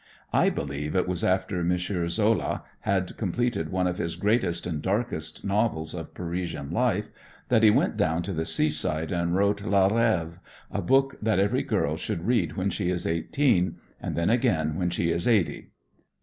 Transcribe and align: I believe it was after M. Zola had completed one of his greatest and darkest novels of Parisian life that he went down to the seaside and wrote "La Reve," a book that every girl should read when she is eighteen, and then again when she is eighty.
I 0.33 0.49
believe 0.49 0.95
it 0.95 1.07
was 1.07 1.23
after 1.23 1.59
M. 1.59 1.77
Zola 1.77 2.63
had 2.79 3.15
completed 3.17 3.69
one 3.69 3.85
of 3.85 3.99
his 3.99 4.15
greatest 4.15 4.65
and 4.65 4.81
darkest 4.81 5.45
novels 5.45 5.93
of 5.93 6.15
Parisian 6.15 6.71
life 6.71 7.09
that 7.49 7.61
he 7.61 7.69
went 7.69 7.97
down 7.97 8.23
to 8.23 8.33
the 8.33 8.47
seaside 8.47 9.11
and 9.11 9.35
wrote 9.35 9.63
"La 9.63 9.85
Reve," 9.85 10.39
a 10.71 10.81
book 10.81 11.17
that 11.21 11.37
every 11.37 11.61
girl 11.61 11.97
should 11.97 12.25
read 12.25 12.57
when 12.57 12.71
she 12.71 12.89
is 12.89 13.05
eighteen, 13.05 13.75
and 14.01 14.15
then 14.15 14.31
again 14.31 14.75
when 14.75 14.89
she 14.89 15.11
is 15.11 15.27
eighty. 15.27 15.69